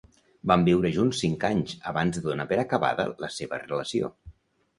Van 0.51 0.61
viure 0.69 0.91
junts 0.95 1.19
cinc 1.23 1.45
anys 1.49 1.75
abans 1.91 2.17
de 2.17 2.25
donar 2.29 2.47
per 2.53 2.59
acabada 2.63 3.07
la 3.27 3.31
seva 3.37 3.61
relació. 3.67 4.13